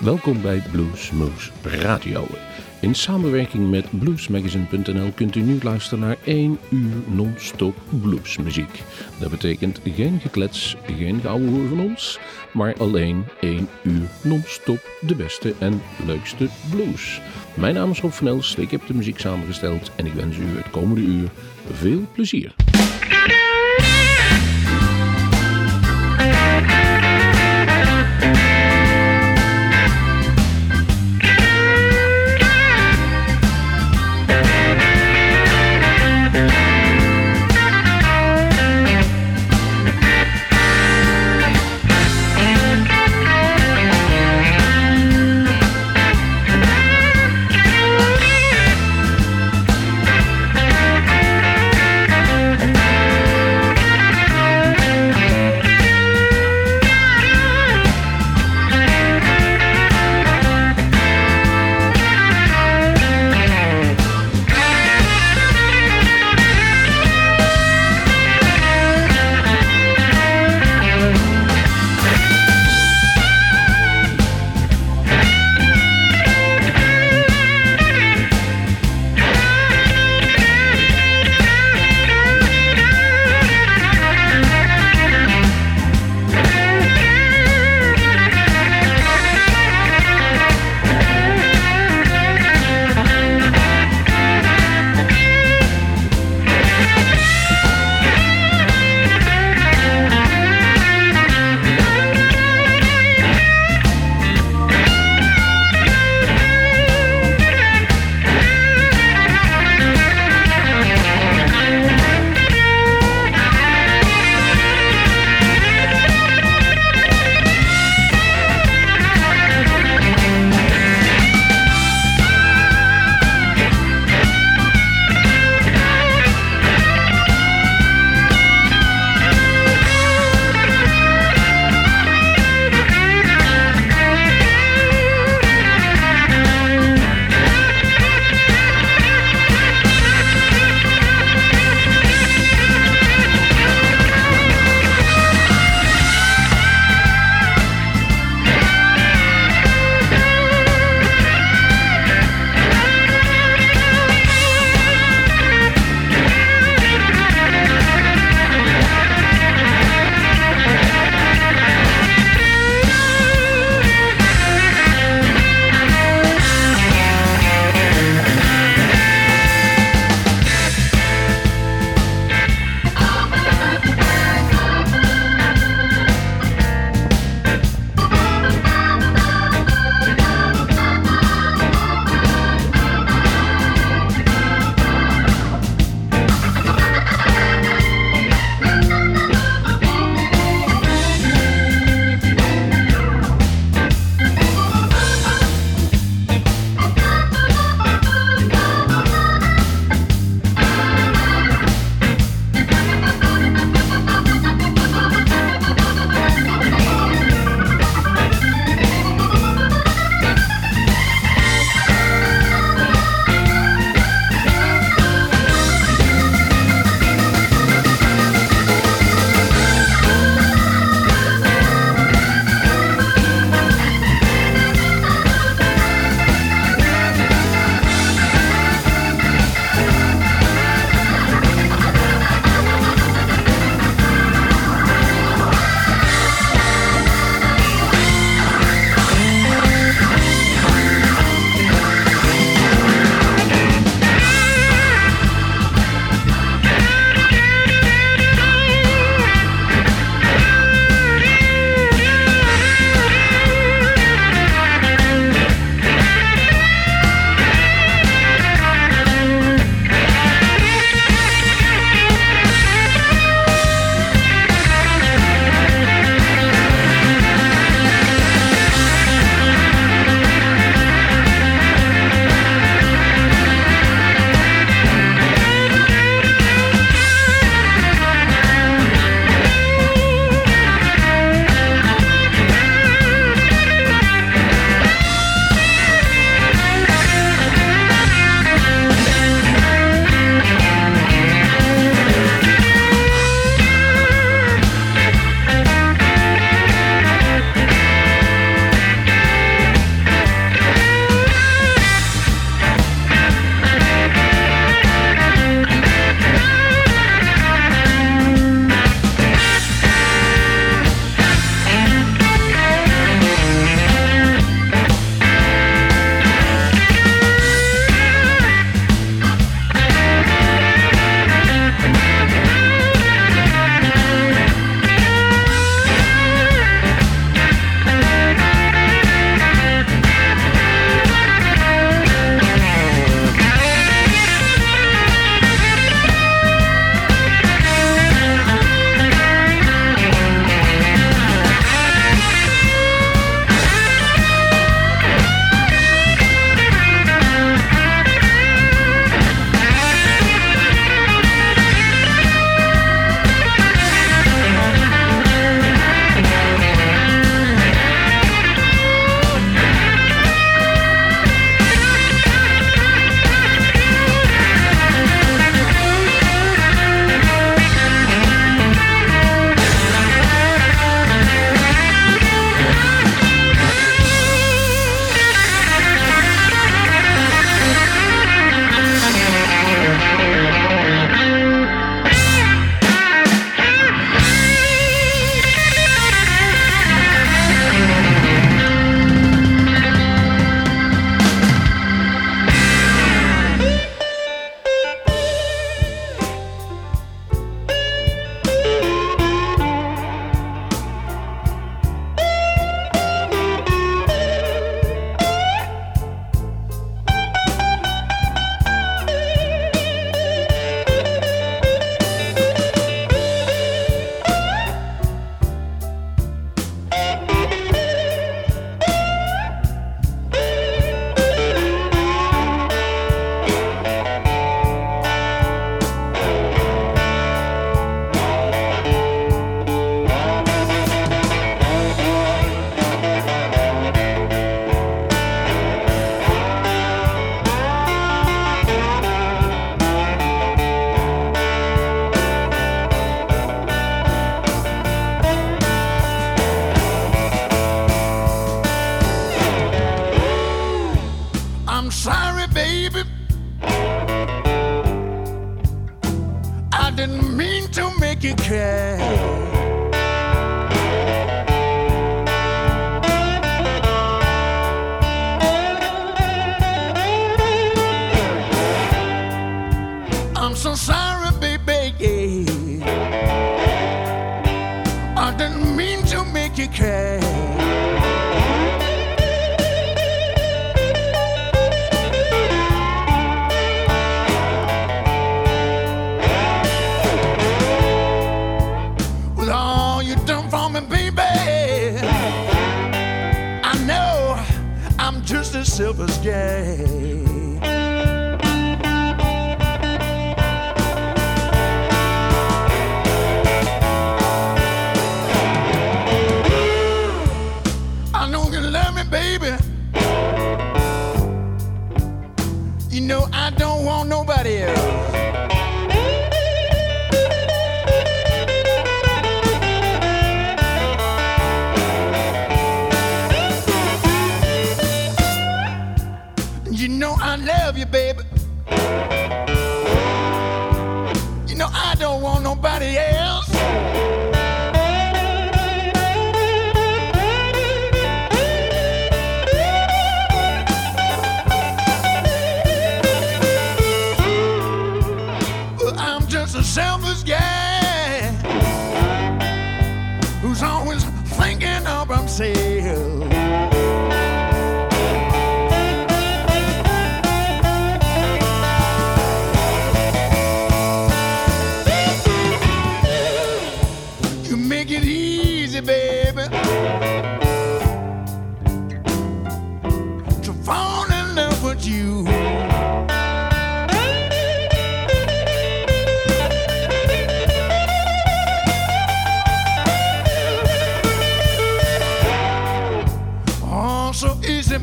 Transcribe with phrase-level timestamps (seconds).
[0.00, 2.26] Welkom bij Bluesmoose Radio.
[2.80, 8.82] In samenwerking met bluesmagazine.nl kunt u nu luisteren naar 1 uur non-stop bluesmuziek.
[9.18, 12.18] Dat betekent geen geklets, geen gouden van ons,
[12.52, 17.20] maar alleen 1 uur non-stop de beste en leukste blues.
[17.54, 20.56] Mijn naam is Rob van Els, ik heb de muziek samengesteld en ik wens u
[20.56, 21.28] het komende uur
[21.72, 22.54] veel plezier.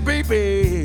[0.04, 0.77] Baby.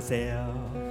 [0.00, 0.89] 마세요.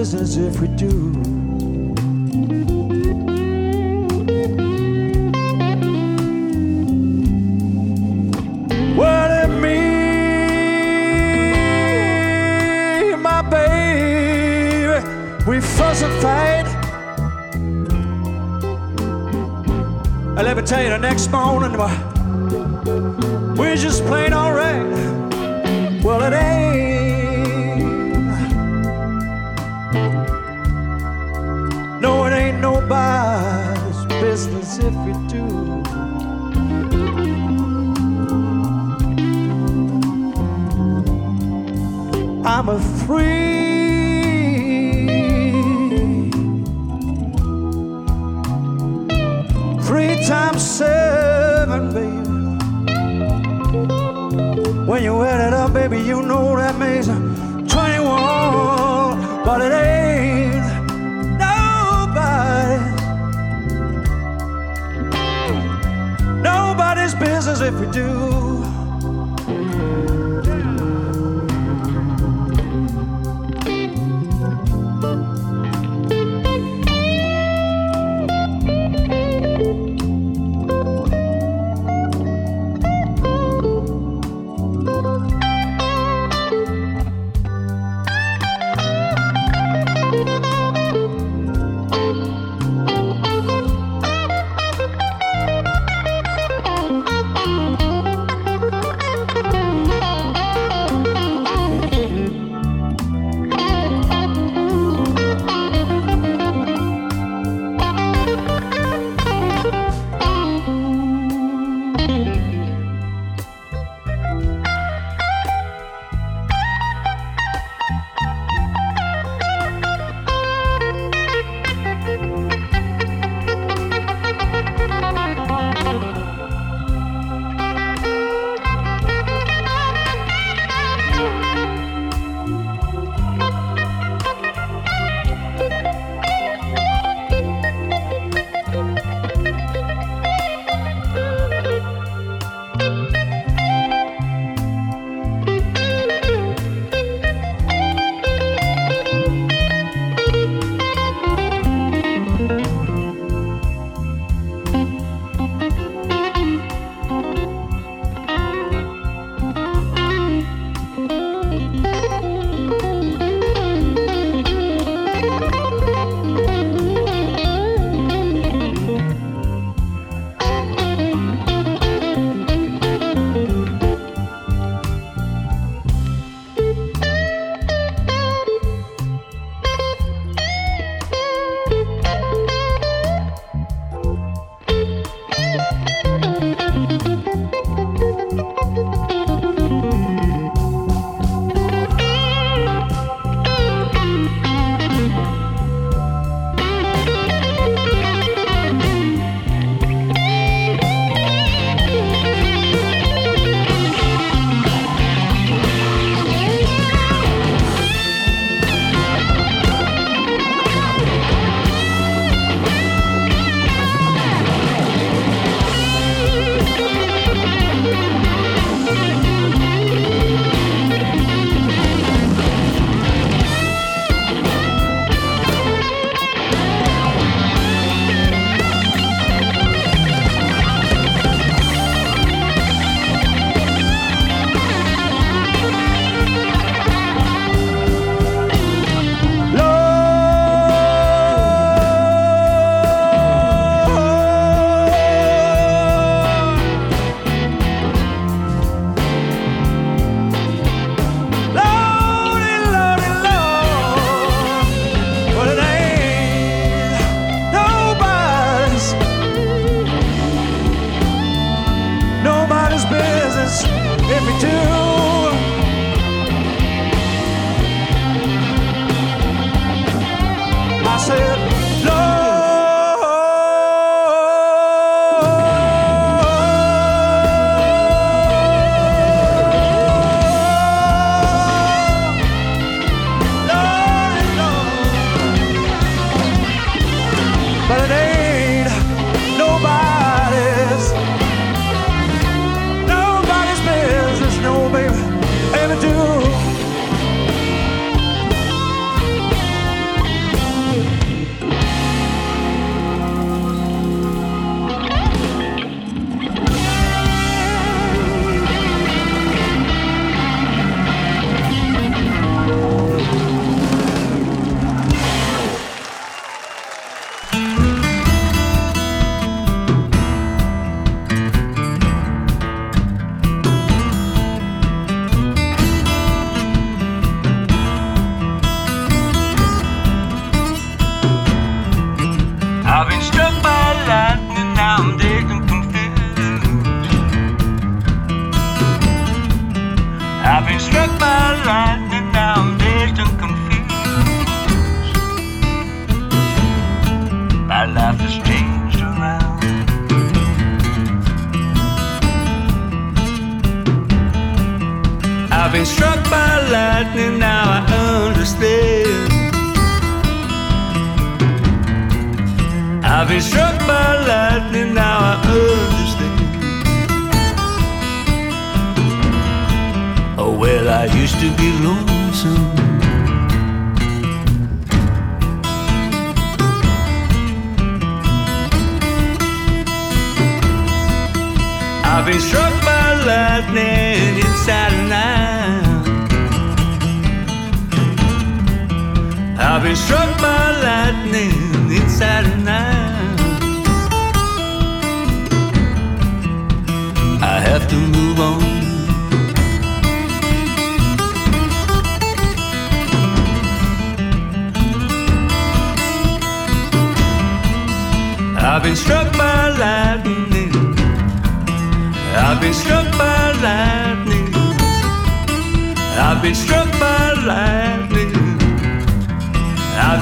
[0.00, 1.19] Business if we do.
[67.62, 68.79] If we do.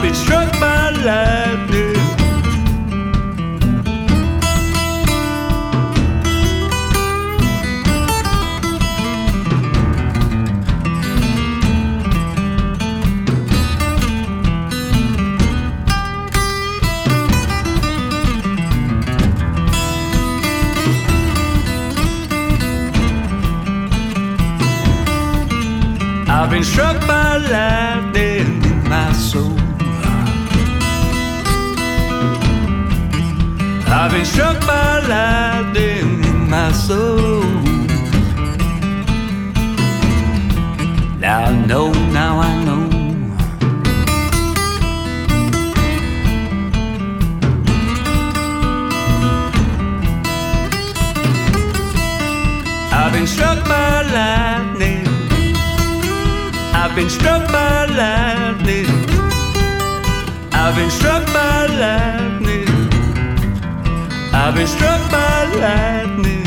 [0.09, 1.38] Been struck by lightning.
[34.09, 37.43] I've been struck by lightning in my soul.
[41.21, 42.89] Now I know, now I know.
[52.91, 55.07] I've been struck by lightning.
[56.73, 58.87] I've been struck by lightning.
[60.53, 62.38] I've been struck by lightning.
[64.49, 66.47] I've been struck by lightning.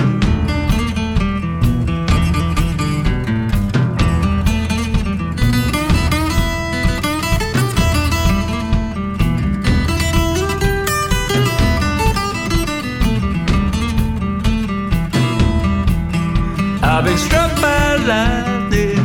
[16.81, 18.97] I've been struck by lightning.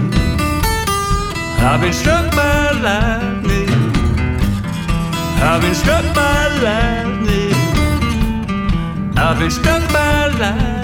[1.60, 3.68] I've been struck by lightning.
[5.42, 7.15] I've been struck by lightning.
[9.18, 10.75] I've been struck by lightning.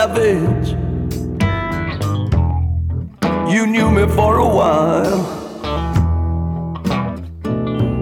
[0.00, 0.70] Savage.
[3.52, 5.20] You knew me for a while.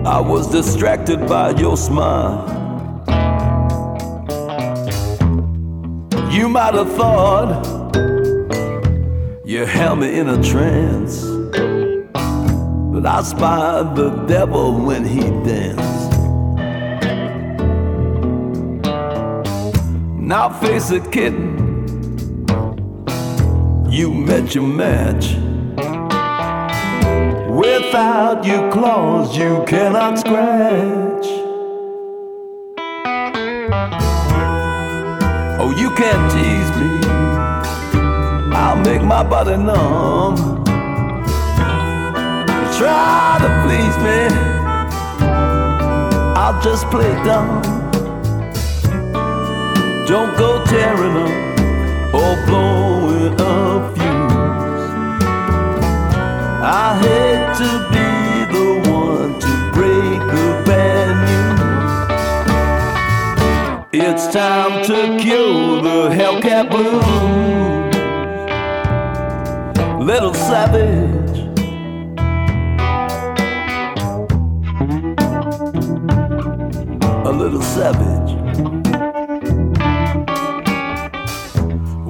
[0.07, 2.47] I was distracted by your smile.
[6.31, 7.67] You might have thought
[9.45, 11.25] you held me in a trance.
[12.93, 16.13] But I spied the devil when he danced.
[20.33, 21.58] Now face it, kitten.
[23.91, 25.35] You met your match.
[27.49, 31.27] Without your claws, you cannot scratch.
[35.59, 37.01] Oh, you can't tease me.
[38.55, 40.37] I'll make my body numb.
[42.77, 44.29] Try to please me.
[46.37, 47.63] I'll just play dumb.
[50.07, 51.48] Don't go tearing up
[52.21, 53.55] or blowing a
[53.95, 54.87] fuse.
[56.61, 58.11] I hate to be
[58.55, 61.11] the one to break the bad
[63.93, 64.03] news.
[64.05, 67.09] It's time to cure the Hellcat blues.
[70.11, 71.39] Little savage.
[77.27, 78.28] A little savage.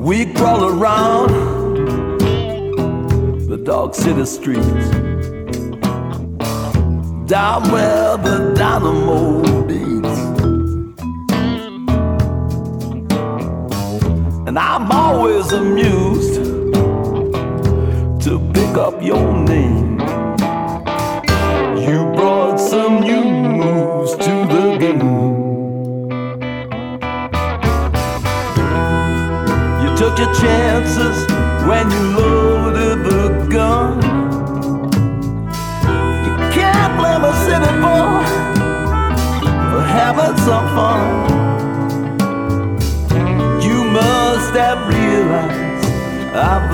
[0.08, 1.28] We crawl around
[3.46, 4.88] the dark city streets,
[7.26, 10.18] down where the dynamo beats.
[14.48, 16.36] And I'm always amused
[18.24, 19.87] to pick up your name.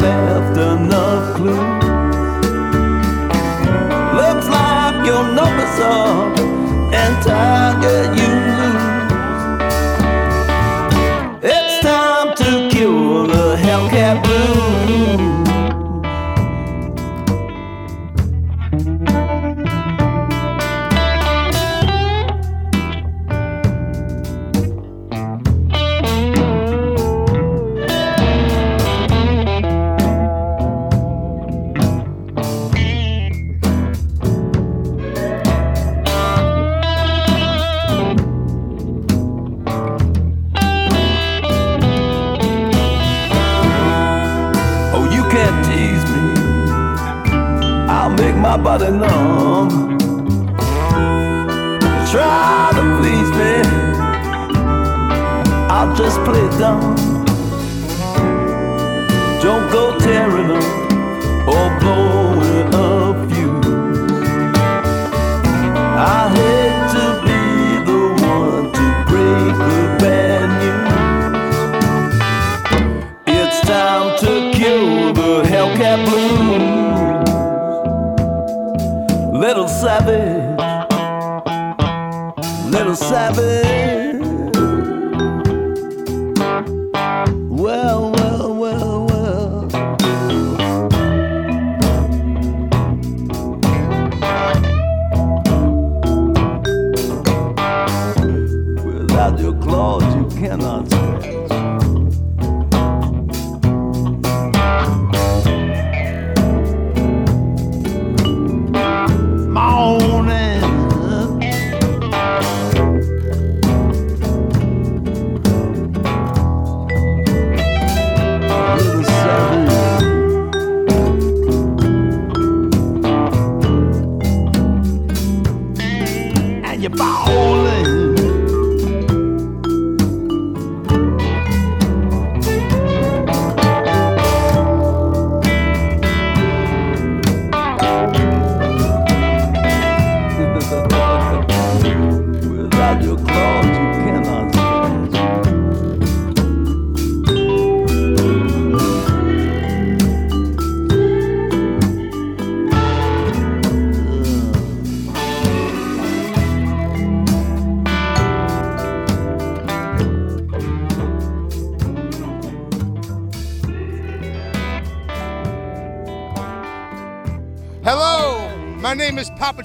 [0.04, 1.03] Left enough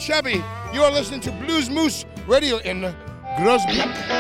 [0.10, 0.44] Chubby.
[0.74, 2.82] You are listening to Blues Moose Radio in
[3.38, 4.19] Groesbeek.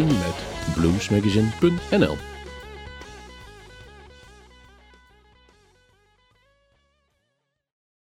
[0.00, 2.21] met bloomsmagazine.nl